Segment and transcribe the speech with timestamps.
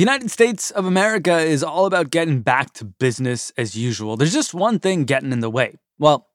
[0.00, 4.16] The United States of America is all about getting back to business as usual.
[4.16, 5.74] There's just one thing getting in the way.
[5.98, 6.26] Well,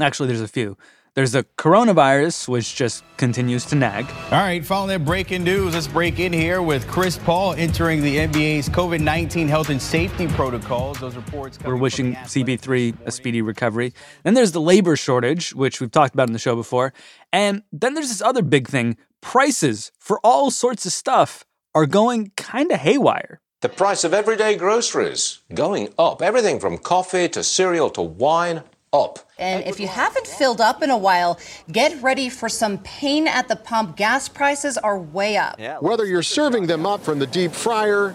[0.00, 0.76] actually, there's a few.
[1.14, 4.06] There's the coronavirus, which just continues to nag.
[4.32, 8.16] All right, following that breaking news, let's break in here with Chris Paul entering the
[8.16, 10.98] NBA's COVID 19 health and safety protocols.
[10.98, 11.60] Those reports.
[11.64, 13.92] We're wishing CP3 a speedy recovery.
[14.24, 16.92] Then there's the labor shortage, which we've talked about in the show before.
[17.32, 22.32] And then there's this other big thing prices for all sorts of stuff are going
[22.36, 23.40] kind of haywire.
[23.60, 26.20] The price of everyday groceries going up.
[26.20, 29.20] Everything from coffee to cereal to wine up.
[29.38, 31.38] And if you haven't filled up in a while,
[31.70, 33.96] get ready for some pain at the pump.
[33.96, 35.58] Gas prices are way up.
[35.80, 38.14] Whether you're serving them up from the deep fryer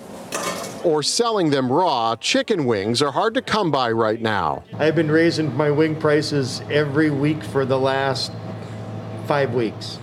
[0.83, 4.63] or selling them raw, chicken wings are hard to come by right now.
[4.77, 8.31] I've been raising my wing prices every week for the last
[9.25, 9.97] five weeks.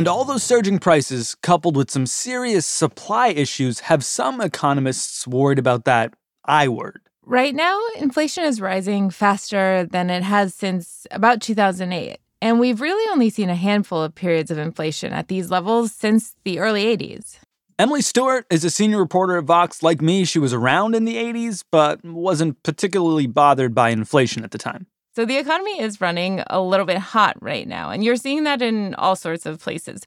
[0.00, 5.58] And all those surging prices, coupled with some serious supply issues, have some economists worried
[5.58, 6.14] about that
[6.46, 7.02] I word.
[7.26, 12.16] Right now, inflation is rising faster than it has since about 2008.
[12.40, 16.34] And we've really only seen a handful of periods of inflation at these levels since
[16.44, 17.36] the early 80s.
[17.78, 19.82] Emily Stewart is a senior reporter at Vox.
[19.82, 24.52] Like me, she was around in the 80s, but wasn't particularly bothered by inflation at
[24.52, 24.86] the time.
[25.12, 28.62] So the economy is running a little bit hot right now, and you're seeing that
[28.62, 30.02] in all sorts of places.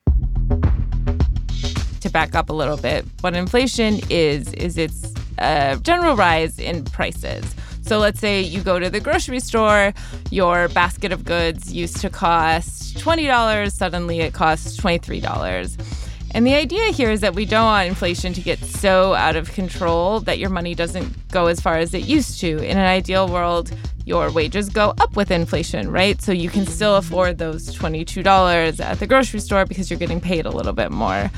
[1.99, 6.85] To back up a little bit, what inflation is, is it's a general rise in
[6.85, 7.43] prices.
[7.81, 9.93] So let's say you go to the grocery store,
[10.31, 16.02] your basket of goods used to cost $20, suddenly it costs $23.
[16.35, 19.51] And the idea here is that we don't want inflation to get so out of
[19.51, 22.57] control that your money doesn't go as far as it used to.
[22.57, 23.71] In an ideal world,
[24.05, 26.19] your wages go up with inflation, right?
[26.21, 30.47] So you can still afford those $22 at the grocery store because you're getting paid
[30.47, 31.29] a little bit more.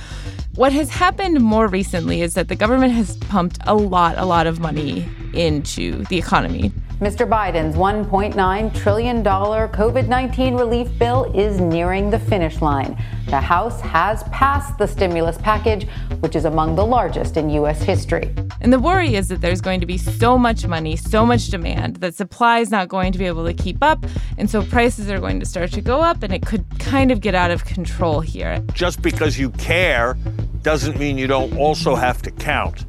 [0.56, 4.48] What has happened more recently is that the government has pumped a lot, a lot
[4.48, 6.72] of money into the economy.
[7.00, 7.28] Mr.
[7.28, 12.98] Biden's $1.9 trillion COVID 19 relief bill is nearing the finish line.
[13.28, 15.90] The House has passed the stimulus package,
[16.22, 17.84] which is among the largest in U.S.
[17.84, 18.34] history.
[18.62, 21.98] And the worry is that there's going to be so much money, so much demand,
[21.98, 24.06] that supply is not going to be able to keep up.
[24.38, 27.20] And so prices are going to start to go up, and it could kind of
[27.20, 28.64] get out of control here.
[28.74, 30.16] Just because you care
[30.62, 32.86] doesn't mean you don't also have to count.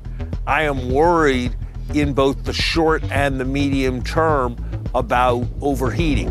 [0.47, 1.57] I am worried
[1.95, 4.57] in both the short and the medium term
[4.95, 6.29] about overheating.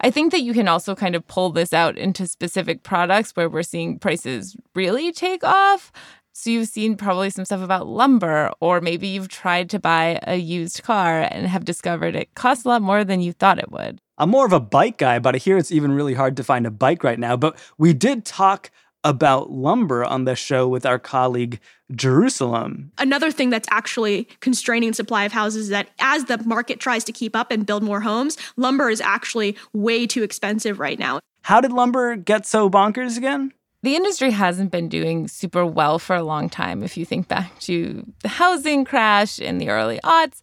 [0.00, 3.48] I think that you can also kind of pull this out into specific products where
[3.48, 5.90] we're seeing prices really take off.
[6.32, 10.36] So you've seen probably some stuff about lumber, or maybe you've tried to buy a
[10.36, 13.98] used car and have discovered it costs a lot more than you thought it would.
[14.18, 16.66] I'm more of a bike guy, but I hear it's even really hard to find
[16.66, 17.36] a bike right now.
[17.36, 18.70] But we did talk
[19.04, 21.60] about lumber on the show with our colleague
[21.94, 22.90] Jerusalem.
[22.98, 27.12] Another thing that's actually constraining supply of houses is that as the market tries to
[27.12, 31.20] keep up and build more homes, lumber is actually way too expensive right now.
[31.42, 33.52] How did lumber get so bonkers again?
[33.82, 36.82] The industry hasn't been doing super well for a long time.
[36.82, 40.40] If you think back to the housing crash in the early aughts,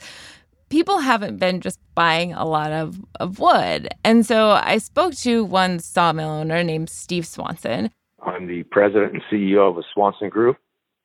[0.69, 3.89] people haven't been just buying a lot of, of wood.
[4.03, 7.89] And so I spoke to one sawmill owner named Steve Swanson.
[8.25, 10.57] I'm the president and CEO of the Swanson Group.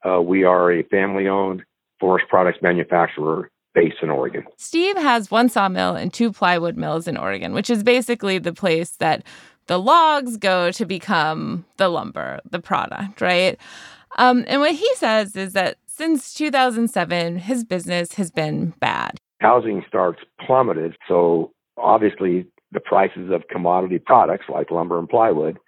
[0.05, 1.63] Uh, we are a family owned
[1.99, 4.45] forest products manufacturer based in Oregon.
[4.57, 8.91] Steve has one sawmill and two plywood mills in Oregon, which is basically the place
[8.97, 9.23] that
[9.67, 13.59] the logs go to become the lumber, the product, right?
[14.19, 19.19] Um, and what he says is that since 2007, his business has been bad.
[19.41, 20.97] Housing starts plummeted.
[21.09, 25.59] So obviously, the prices of commodity products like lumber and plywood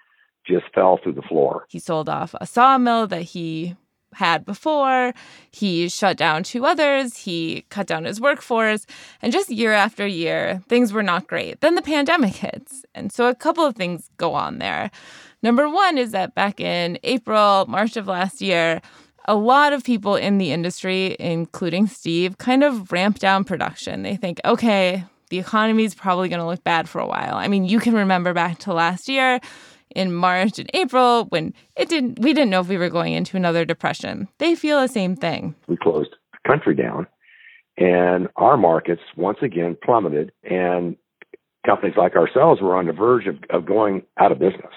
[0.48, 1.64] just fell through the floor.
[1.68, 3.76] He sold off a sawmill that he
[4.14, 5.12] had before.
[5.50, 7.16] He shut down two others.
[7.16, 8.86] He cut down his workforce.
[9.22, 11.60] And just year after year, things were not great.
[11.60, 12.84] Then the pandemic hits.
[12.94, 14.90] And so a couple of things go on there.
[15.42, 18.80] Number one is that back in April, March of last year,
[19.26, 24.02] a lot of people in the industry, including Steve, kind of ramped down production.
[24.02, 27.34] They think, okay, the economy is probably going to look bad for a while.
[27.34, 29.38] I mean, you can remember back to last year
[29.98, 33.36] in March and April when it didn't we didn't know if we were going into
[33.36, 34.28] another depression.
[34.38, 35.54] They feel the same thing.
[35.66, 37.06] We closed the country down
[37.76, 40.96] and our markets once again plummeted and
[41.64, 44.72] companies like ourselves were on the verge of, of going out of business.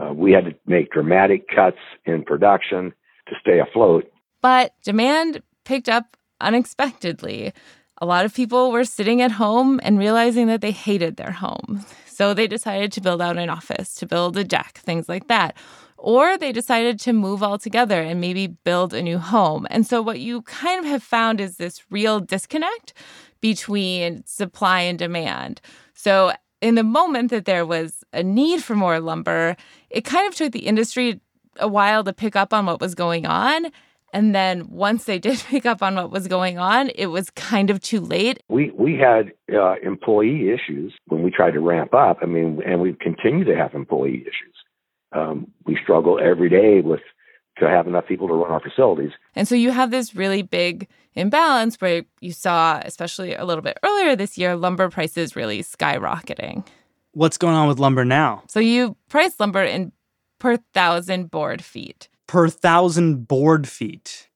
[0.00, 2.92] Uh, we had to make dramatic cuts in production
[3.28, 4.10] to stay afloat.
[4.42, 7.52] But demand picked up unexpectedly.
[7.98, 11.84] A lot of people were sitting at home and realizing that they hated their homes.
[12.14, 15.56] So they decided to build out an office, to build a deck, things like that.
[15.98, 19.66] Or they decided to move all together and maybe build a new home.
[19.70, 22.92] And so what you kind of have found is this real disconnect
[23.40, 25.60] between supply and demand.
[25.94, 29.56] So in the moment that there was a need for more lumber,
[29.90, 31.20] it kind of took the industry
[31.58, 33.66] a while to pick up on what was going on.
[34.14, 37.68] And then once they did pick up on what was going on, it was kind
[37.68, 38.40] of too late.
[38.48, 42.18] We we had uh, employee issues when we tried to ramp up.
[42.22, 44.54] I mean, and we continue to have employee issues.
[45.12, 47.00] Um, we struggle every day with
[47.58, 49.12] to have enough people to run our facilities.
[49.36, 53.78] And so you have this really big imbalance where you saw, especially a little bit
[53.84, 56.66] earlier this year, lumber prices really skyrocketing.
[57.12, 58.42] What's going on with lumber now?
[58.48, 59.92] So you price lumber in
[60.40, 64.28] per thousand board feet per thousand board feet.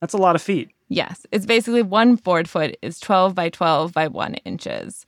[0.00, 0.70] That's a lot of feet.
[0.88, 1.26] Yes.
[1.32, 5.06] It's basically one board foot is 12 by 12 by one inches.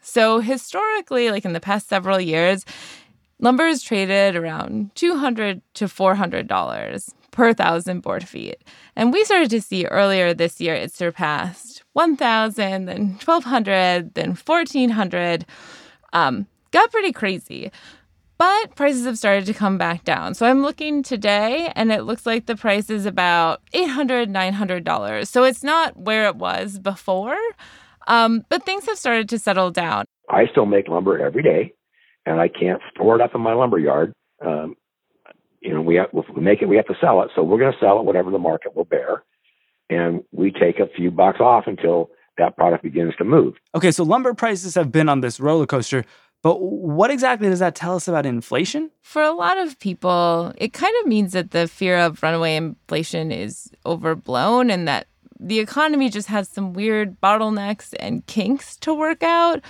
[0.00, 2.64] So historically, like in the past several years,
[3.40, 8.62] lumber is traded around 200 to $400 per thousand board feet.
[8.94, 15.46] And we started to see earlier this year it surpassed 1,000, then 1,200, then 1,400.
[16.12, 17.72] Um, got pretty crazy.
[18.36, 20.34] But prices have started to come back down.
[20.34, 25.28] So I'm looking today and it looks like the price is about $800, $900.
[25.28, 27.38] So it's not where it was before,
[28.08, 30.04] um, but things have started to settle down.
[30.28, 31.74] I still make lumber every day
[32.26, 34.12] and I can't store it up in my lumber yard.
[34.44, 34.74] Um,
[35.60, 37.30] you know, we, have, if we make it, we have to sell it.
[37.34, 39.22] So we're going to sell it whatever the market will bear.
[39.88, 43.54] And we take a few bucks off until that product begins to move.
[43.74, 46.04] Okay, so lumber prices have been on this roller coaster.
[46.44, 48.90] But what exactly does that tell us about inflation?
[49.00, 53.32] For a lot of people, it kind of means that the fear of runaway inflation
[53.32, 55.06] is overblown and that
[55.40, 59.62] the economy just has some weird bottlenecks and kinks to work out,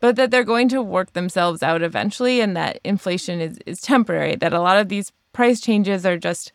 [0.00, 4.36] but that they're going to work themselves out eventually and that inflation is, is temporary,
[4.36, 6.52] that a lot of these price changes are just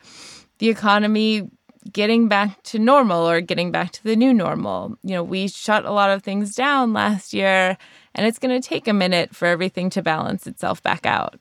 [0.59, 1.49] the economy
[1.91, 4.95] getting back to normal or getting back to the new normal.
[5.01, 7.75] You know, we shut a lot of things down last year
[8.15, 11.39] and it's going to take a minute for everything to balance itself back out.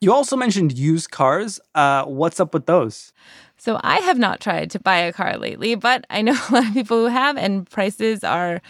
[0.00, 1.58] You also mentioned used cars.
[1.74, 3.12] Uh, what's up with those?
[3.56, 6.68] So I have not tried to buy a car lately, but I know a lot
[6.68, 8.60] of people who have, and prices are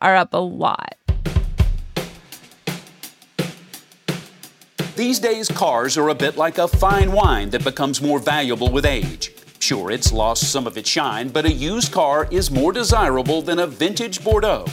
[0.00, 0.94] are up a lot.
[4.96, 8.84] These days, cars are a bit like a fine wine that becomes more valuable with
[8.84, 9.32] age.
[9.60, 13.58] Sure, it's lost some of its shine, but a used car is more desirable than
[13.58, 14.66] a vintage Bordeaux.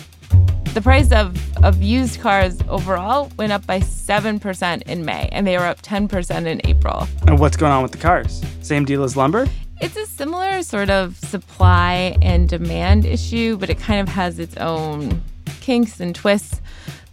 [0.76, 5.58] The price of, of used cars overall went up by 7% in May, and they
[5.58, 7.08] were up 10% in April.
[7.26, 8.44] And what's going on with the cars?
[8.62, 9.48] Same deal as lumber?
[9.80, 14.58] It's a similar sort of supply and demand issue, but it kind of has its
[14.58, 15.22] own
[15.62, 16.60] kinks and twists.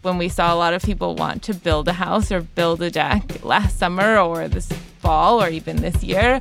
[0.03, 2.91] When we saw a lot of people want to build a house or build a
[2.91, 6.41] deck last summer or this fall or even this year,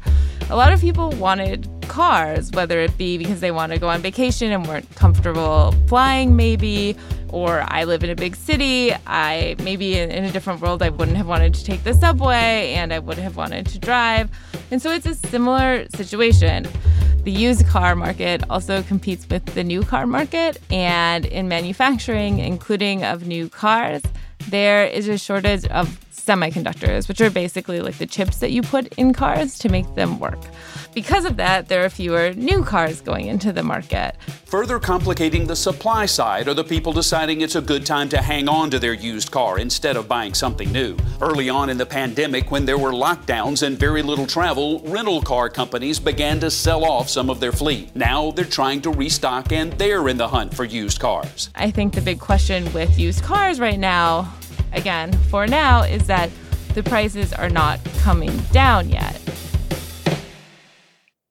[0.50, 4.02] a lot of people wanted cars, whether it be because they want to go on
[4.02, 6.96] vacation and weren't comfortable flying, maybe,
[7.28, 8.94] or I live in a big city.
[9.06, 12.74] I maybe in, in, a different world, I wouldn't have wanted to take the subway
[12.76, 14.30] and I would have wanted to drive.
[14.72, 16.66] And so it's a similar situation.
[17.26, 23.04] The used car market also competes with the new car market, and in manufacturing, including
[23.04, 24.02] of new cars,
[24.50, 26.00] there is a shortage of
[26.32, 30.18] semiconductors, which are basically like the chips that you put in cars to make them
[30.18, 30.40] work.
[30.94, 34.16] Because of that, there are fewer new cars going into the market.
[34.46, 38.48] Further complicating the supply side are the people deciding it's a good time to hang
[38.48, 40.98] on to their used car instead of buying something new.
[41.22, 45.50] Early on in the pandemic, when there were lockdowns and very little travel, rental car
[45.50, 47.96] companies began to sell off some of their fleet.
[47.96, 51.50] Now they're trying to restock and they're in the hunt for used cars.
[51.56, 54.34] I think the big question with used cars right now
[54.74, 56.30] again, for now, is that
[56.74, 59.20] the prices are not coming down yet.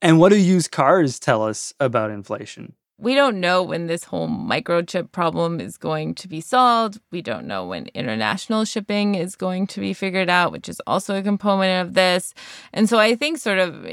[0.02, 2.74] And what do used cars tell us about inflation?
[2.98, 7.00] We don't know when this whole microchip problem is going to be solved.
[7.10, 11.16] We don't know when international shipping is going to be figured out, which is also
[11.16, 12.34] a component of this.
[12.74, 13.86] And so I think sort of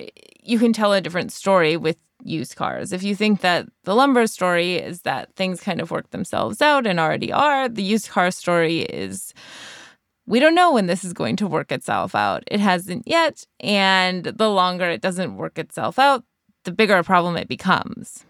[0.44, 2.94] you can tell a different story with used cars.
[2.94, 6.86] If you think that the lumber story is that things kind of work themselves out
[6.86, 9.34] and already are, the used car story is
[10.28, 12.44] we don't know when this is going to work itself out.
[12.48, 13.46] It hasn't yet.
[13.62, 16.24] And the longer it doesn't work itself out,
[16.66, 18.26] the bigger a problem it becomes.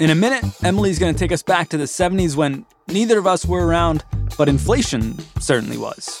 [0.00, 3.28] In a minute, Emily's going to take us back to the 70s when neither of
[3.28, 4.04] us were around,
[4.36, 6.20] but inflation certainly was.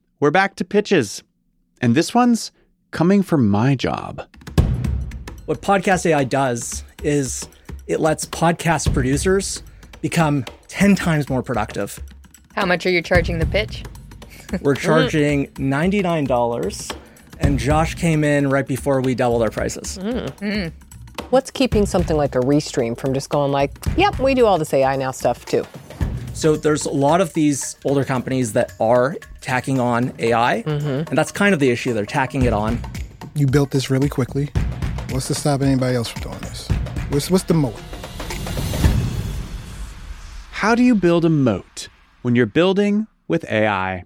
[0.21, 1.23] we're back to pitches.
[1.81, 2.51] And this one's
[2.91, 4.21] coming from my job.
[5.47, 7.49] What Podcast AI does is
[7.87, 9.63] it lets podcast producers
[10.01, 11.99] become 10 times more productive.
[12.55, 13.83] How much are you charging the pitch?
[14.61, 16.95] We're charging $99,
[17.39, 19.97] and Josh came in right before we doubled our prices.
[19.97, 20.71] Mm.
[21.31, 24.73] What's keeping something like a Restream from just going like, yep, we do all this
[24.73, 25.65] AI now stuff too?
[26.41, 31.07] So there's a lot of these older companies that are tacking on AI, mm-hmm.
[31.07, 31.93] and that's kind of the issue.
[31.93, 32.79] They're tacking it on.
[33.35, 34.49] You built this really quickly.
[35.11, 36.67] What's to stop anybody else from doing this?
[37.09, 37.75] What's, what's the moat?
[40.49, 41.89] How do you build a moat
[42.23, 44.05] when you're building with AI?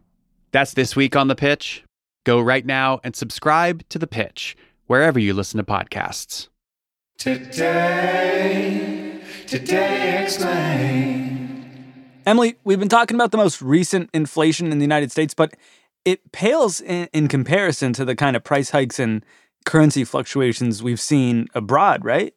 [0.51, 1.85] That's this week on The Pitch.
[2.25, 6.49] Go right now and subscribe to The Pitch wherever you listen to podcasts.
[7.17, 11.44] Today, today explain.
[12.25, 15.55] Emily, we've been talking about the most recent inflation in the United States, but
[16.05, 19.23] it pales in, in comparison to the kind of price hikes and
[19.65, 22.33] currency fluctuations we've seen abroad, right?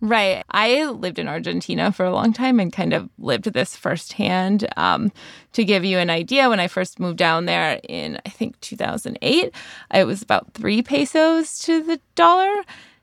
[0.00, 0.44] Right.
[0.50, 4.68] I lived in Argentina for a long time and kind of lived this firsthand.
[4.76, 5.10] Um,
[5.52, 9.52] to give you an idea, when I first moved down there in, I think, 2008,
[9.94, 12.62] it was about three pesos to the dollar.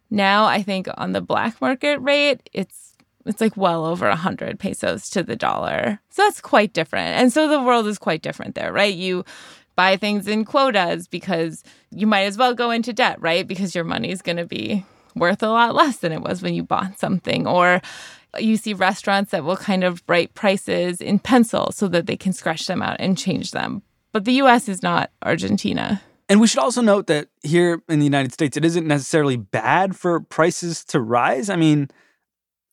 [0.10, 2.91] Now, I think on the black market rate, it's
[3.26, 6.00] it's like well over 100 pesos to the dollar.
[6.10, 7.20] So that's quite different.
[7.20, 8.94] And so the world is quite different there, right?
[8.94, 9.26] You
[9.76, 13.48] buy things in quotas because you might as well go into debt, right?
[13.48, 14.86] Because your money is going to be
[15.16, 17.48] worth a lot less than it was when you bought something.
[17.48, 17.82] Or
[18.40, 22.34] you see restaurants that will kind of write prices in pencil so that they can
[22.34, 23.82] scratch them out and change them.
[24.12, 26.02] But the US is not Argentina.
[26.30, 29.98] And we should also note that here in the United States, it isn't necessarily bad
[29.98, 31.50] for prices to rise.
[31.50, 31.90] I mean,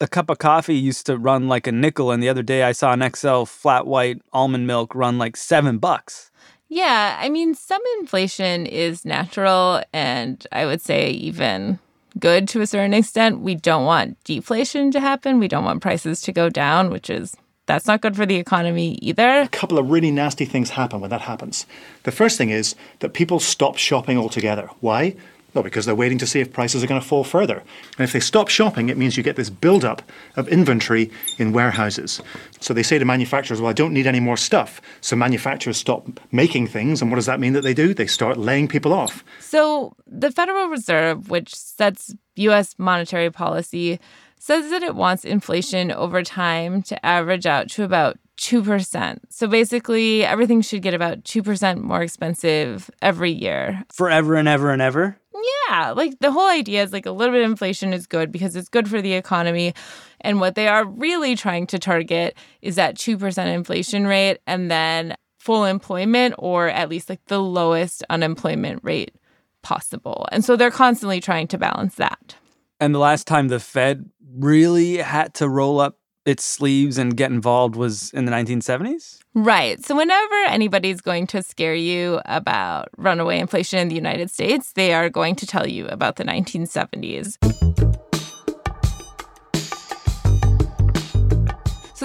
[0.00, 2.72] a cup of coffee used to run like a nickel, and the other day I
[2.72, 6.30] saw an XL flat white almond milk run like seven bucks.
[6.68, 11.78] Yeah, I mean, some inflation is natural, and I would say even
[12.18, 13.40] good to a certain extent.
[13.40, 15.38] We don't want deflation to happen.
[15.38, 17.34] We don't want prices to go down, which is
[17.66, 19.40] that's not good for the economy either.
[19.40, 21.66] A couple of really nasty things happen when that happens.
[22.04, 24.70] The first thing is that people stop shopping altogether.
[24.80, 25.16] Why?
[25.54, 27.62] Well, because they're waiting to see if prices are going to fall further.
[27.96, 30.02] And if they stop shopping, it means you get this buildup
[30.36, 32.20] of inventory in warehouses.
[32.60, 34.80] So they say to manufacturers, well, I don't need any more stuff.
[35.00, 37.00] So manufacturers stop making things.
[37.00, 37.94] And what does that mean that they do?
[37.94, 39.24] They start laying people off.
[39.40, 43.98] So the Federal Reserve, which sets US monetary policy,
[44.38, 49.18] says that it wants inflation over time to average out to about 2%.
[49.28, 53.84] So basically, everything should get about 2% more expensive every year.
[53.92, 55.18] Forever and ever and ever?
[55.68, 58.56] Yeah, like the whole idea is like a little bit of inflation is good because
[58.56, 59.74] it's good for the economy.
[60.20, 65.14] And what they are really trying to target is that 2% inflation rate and then
[65.38, 69.14] full employment or at least like the lowest unemployment rate
[69.62, 70.26] possible.
[70.32, 72.34] And so they're constantly trying to balance that.
[72.80, 75.97] And the last time the Fed really had to roll up
[76.28, 79.18] its sleeves and get involved was in the 1970s?
[79.34, 79.82] Right.
[79.84, 84.92] So, whenever anybody's going to scare you about runaway inflation in the United States, they
[84.92, 88.07] are going to tell you about the 1970s.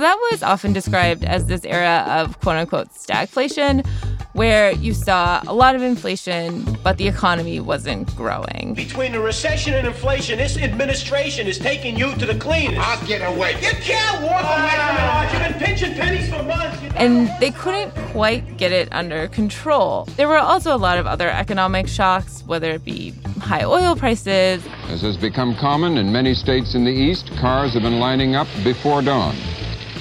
[0.04, 3.86] That was often described as this era of quote unquote stagflation,
[4.34, 8.74] where you saw a lot of inflation, but the economy wasn't growing.
[8.76, 12.80] Between the recession and inflation, this administration is taking you to the cleaners.
[12.82, 13.54] I'll get away.
[13.62, 15.34] You can't walk away from it, Arch.
[15.34, 16.80] You've been pinching pennies for months.
[16.96, 20.06] And they couldn't quite get it under control.
[20.16, 24.66] There were also a lot of other economic shocks, whether it be high oil prices.
[24.88, 28.48] As has become common in many states in the East, cars have been lining up
[28.64, 29.36] before dawn.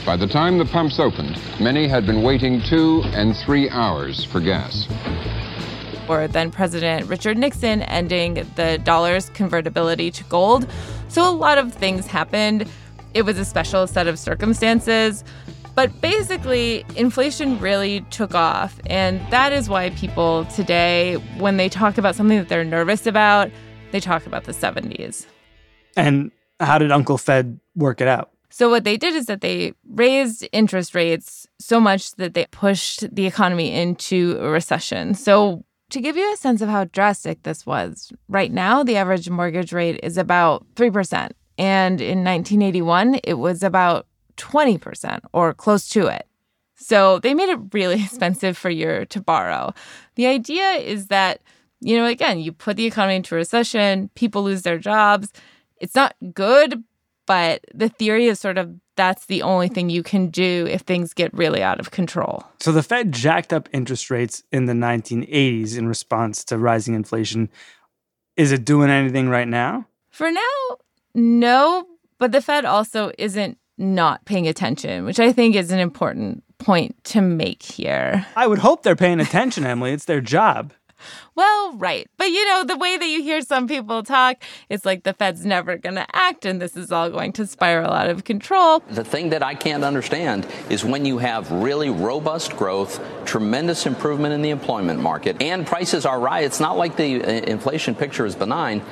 [0.05, 4.41] By the time the pumps opened, many had been waiting two and three hours for
[4.41, 4.89] gas.
[6.09, 10.69] Or then President Richard Nixon ending the dollar's convertibility to gold.
[11.07, 12.69] So a lot of things happened.
[13.15, 15.23] It was a special set of circumstances.
[15.77, 18.81] But basically, inflation really took off.
[18.87, 23.53] And that is why people today, when they talk about something that they're nervous about,
[23.93, 25.27] they talk about the 70s.
[25.97, 28.32] And how did Uncle Fed work it out?
[28.53, 33.13] So, what they did is that they raised interest rates so much that they pushed
[33.15, 35.15] the economy into a recession.
[35.15, 39.29] So, to give you a sense of how drastic this was, right now the average
[39.29, 41.31] mortgage rate is about 3%.
[41.59, 44.07] And in 1981, it was about
[44.37, 46.27] 20% or close to it.
[46.75, 49.73] So they made it really expensive for you to borrow.
[50.17, 51.41] The idea is that,
[51.81, 55.33] you know, again, you put the economy into recession, people lose their jobs.
[55.77, 56.83] It's not good,
[57.27, 61.15] but the theory is sort of that's the only thing you can do if things
[61.15, 62.45] get really out of control.
[62.61, 67.49] So the Fed jacked up interest rates in the 1980s in response to rising inflation.
[68.37, 69.87] Is it doing anything right now?
[70.11, 70.77] For now,
[71.15, 71.87] no,
[72.19, 77.03] but the Fed also isn't not paying attention, which I think is an important point
[77.05, 78.27] to make here.
[78.37, 79.93] I would hope they're paying attention, Emily.
[79.93, 80.73] It's their job.
[81.35, 82.09] Well, right.
[82.17, 85.45] But you know, the way that you hear some people talk, it's like the Fed's
[85.45, 88.81] never going to act and this is all going to spiral out of control.
[88.91, 94.35] The thing that I can't understand is when you have really robust growth, tremendous improvement
[94.35, 96.45] in the employment market, and prices are right.
[96.45, 98.83] It's not like the uh, inflation picture is benign,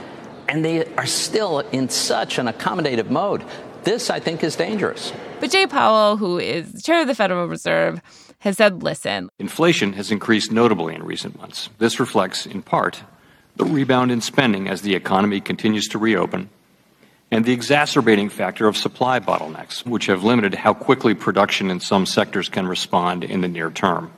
[0.49, 3.45] and they are still in such an accommodative mode.
[3.85, 5.13] This, I think, is dangerous.
[5.41, 8.03] But Jay Powell, who is chair of the Federal Reserve,
[8.41, 9.31] has said, listen.
[9.39, 11.71] Inflation has increased notably in recent months.
[11.79, 13.03] This reflects, in part,
[13.57, 16.51] the rebound in spending as the economy continues to reopen,
[17.31, 22.07] and the exacerbating factor of supply bottlenecks, which have limited how quickly production in some
[22.07, 24.11] sectors can respond in the near term.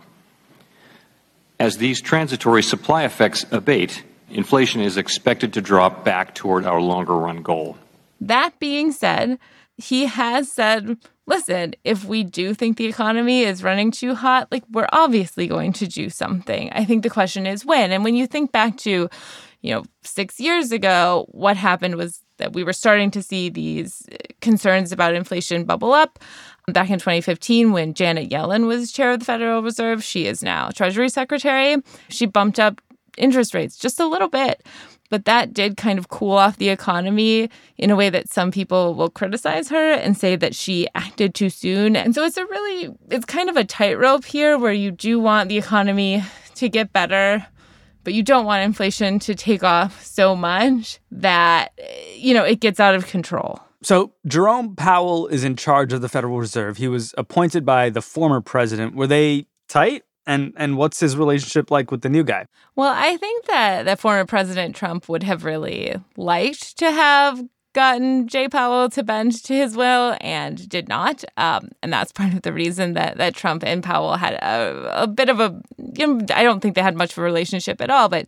[1.58, 7.16] As these transitory supply effects abate, inflation is expected to drop back toward our longer
[7.16, 7.76] run goal.
[8.20, 9.38] That being said,
[9.76, 14.64] he has said, listen, if we do think the economy is running too hot, like
[14.70, 16.70] we're obviously going to do something.
[16.72, 17.92] I think the question is when.
[17.92, 19.08] And when you think back to,
[19.60, 24.06] you know, six years ago, what happened was that we were starting to see these
[24.12, 26.18] uh, concerns about inflation bubble up.
[26.68, 30.70] Back in 2015, when Janet Yellen was chair of the Federal Reserve, she is now
[30.70, 31.76] Treasury Secretary.
[32.08, 32.80] She bumped up
[33.18, 34.64] interest rates just a little bit.
[35.12, 38.94] But that did kind of cool off the economy in a way that some people
[38.94, 41.96] will criticize her and say that she acted too soon.
[41.96, 45.50] And so it's a really, it's kind of a tightrope here where you do want
[45.50, 47.46] the economy to get better,
[48.04, 51.78] but you don't want inflation to take off so much that,
[52.16, 53.60] you know, it gets out of control.
[53.82, 56.78] So, Jerome Powell is in charge of the Federal Reserve.
[56.78, 58.94] He was appointed by the former president.
[58.94, 60.04] Were they tight?
[60.26, 62.46] And and what's his relationship like with the new guy?
[62.76, 68.28] Well, I think that that former President Trump would have really liked to have gotten
[68.28, 71.24] Jay Powell to bend to his will and did not.
[71.36, 75.06] Um, and that's part of the reason that, that Trump and Powell had a, a
[75.06, 75.60] bit of a,
[75.96, 78.26] you know, I don't think they had much of a relationship at all, but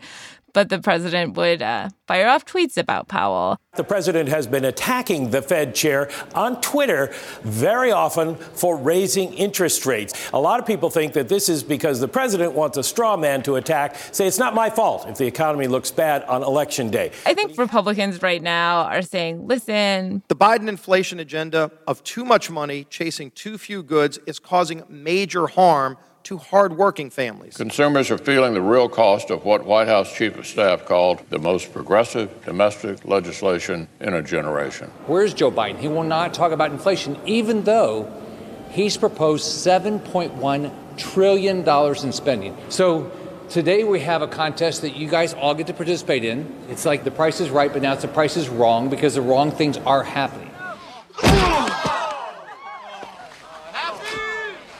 [0.54, 3.58] but the president would uh, fire off tweets about Powell.
[3.74, 7.12] The president has been attacking the Fed chair on Twitter
[7.42, 10.14] very often for raising interest rates.
[10.32, 13.42] A lot of people think that this is because the president wants a straw man
[13.42, 17.10] to attack, say it's not my fault if the economy looks bad on election day.
[17.26, 20.22] I think Republicans right now are saying, listen.
[20.28, 25.48] The Biden inflation agenda of too much money chasing too few goods is causing major
[25.48, 27.56] harm to hardworking families.
[27.56, 31.38] Consumers are feeling the real cost of what White House Chief of Staff called the
[31.38, 34.90] most progressive domestic legislation in a generation.
[35.06, 35.78] Where's Joe Biden?
[35.78, 38.10] He will not talk about inflation, even though
[38.70, 42.56] he's proposed $7.1 trillion in spending.
[42.70, 43.12] So
[43.50, 46.52] today we have a contest that you guys all get to participate in.
[46.70, 49.22] It's like the price is right, but now it's the price is wrong because the
[49.22, 50.50] wrong things are happening.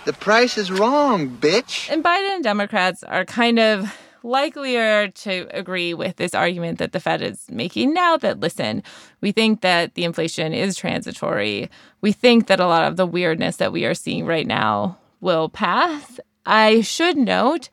[0.04, 1.90] The price is wrong, bitch.
[1.90, 6.98] And Biden and Democrats are kind of likelier to agree with this argument that the
[6.98, 8.82] Fed is making now that, listen,
[9.20, 11.68] we think that the inflation is transitory.
[12.00, 15.50] We think that a lot of the weirdness that we are seeing right now will
[15.50, 16.18] pass.
[16.46, 17.68] I should note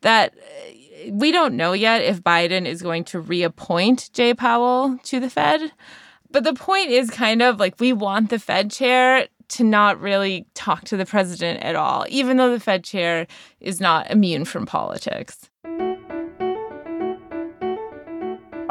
[0.00, 5.20] that uh, we don't know yet if Biden is going to reappoint Jay Powell to
[5.20, 5.70] the Fed.
[6.32, 10.46] But the point is kind of like we want the Fed chair to not really
[10.54, 13.26] talk to the president at all, even though the Fed chair
[13.60, 15.50] is not immune from politics.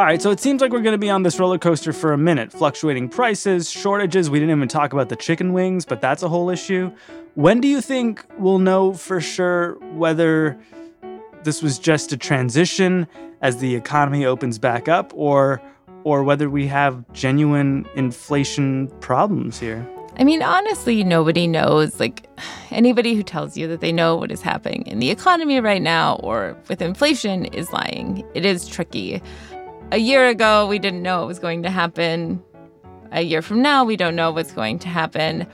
[0.02, 2.12] All right, so it seems like we're going to be on this roller coaster for
[2.12, 2.52] a minute.
[2.52, 4.32] Fluctuating prices, shortages.
[4.32, 6.92] We didn't even talk about the chicken wings, but that's a whole issue.
[7.36, 10.60] When do you think we'll know for sure whether
[11.44, 13.08] this was just a transition
[13.42, 15.62] as the economy opens back up or
[16.04, 19.88] or whether we have genuine inflation problems here?
[20.18, 22.00] I mean, honestly, nobody knows.
[22.00, 22.28] Like,
[22.70, 26.16] anybody who tells you that they know what is happening in the economy right now
[26.18, 28.26] or with inflation is lying.
[28.34, 29.22] It is tricky.
[29.92, 32.42] A year ago, we didn't know it was going to happen.
[33.12, 35.48] A year from now, we don't know what's going to happen.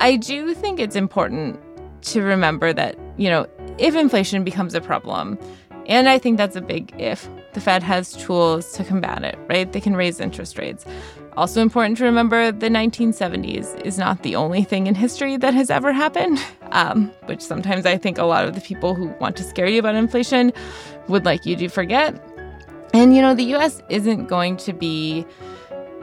[0.00, 1.60] I do think it's important
[2.02, 3.46] to remember that, you know,
[3.78, 5.38] if inflation becomes a problem,
[5.86, 9.72] and I think that's a big if, the Fed has tools to combat it, right?
[9.72, 10.84] They can raise interest rates.
[11.36, 15.70] Also important to remember the 1970s is not the only thing in history that has
[15.70, 16.38] ever happened,
[16.72, 19.78] um, which sometimes I think a lot of the people who want to scare you
[19.78, 20.52] about inflation
[21.06, 22.20] would like you to forget.
[22.92, 25.24] And, you know, the US isn't going to be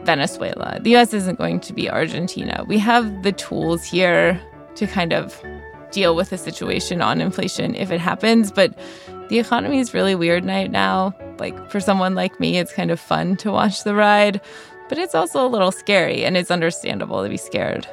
[0.04, 0.80] Venezuela.
[0.82, 2.64] The US isn't going to be Argentina.
[2.68, 4.40] We have the tools here
[4.76, 5.42] to kind of
[5.92, 8.52] deal with the situation on inflation if it happens.
[8.52, 8.78] But
[9.30, 11.14] the economy is really weird right now.
[11.40, 14.40] Like, for someone like me, it's kind of fun to watch the ride
[14.90, 17.88] but it's also a little scary, and it's understandable to be scared.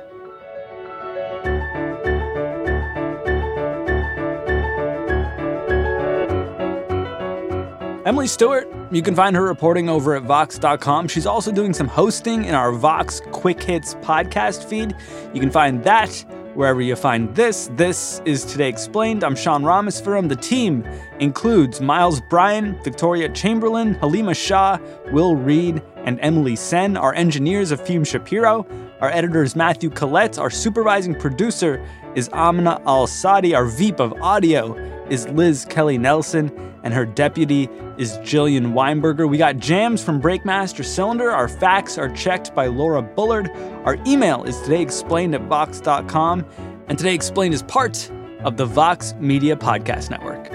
[8.05, 11.09] Emily Stewart, you can find her reporting over at Vox.com.
[11.09, 14.95] She's also doing some hosting in our Vox Quick Hits podcast feed.
[15.33, 17.71] You can find that wherever you find this.
[17.77, 19.25] This is Today Explained.
[19.25, 20.29] I'm Sean Rameswaram.
[20.29, 20.85] The team
[21.19, 24.79] includes Miles Bryan, Victoria Chamberlain, Halima Shah,
[25.13, 26.97] Will Reed, and Emily Sen.
[26.97, 28.67] Our engineers are Efim Shapiro.
[29.01, 30.39] Our editor is Matthew Collette.
[30.39, 31.85] Our supervising producer
[32.15, 33.55] is Amina Al-Sadi.
[33.55, 34.75] Our VP of audio
[35.09, 36.72] is Liz Kelly Nelson.
[36.85, 39.29] And her deputy is Jillian Weinberger.
[39.29, 41.31] We got jams from Breakmaster Cylinder.
[41.31, 43.51] Our facts are checked by Laura Bullard.
[43.85, 46.45] Our email is todayexplained at vox.com.
[46.89, 50.52] And Today Explained is part of the Vox Media Podcast Network.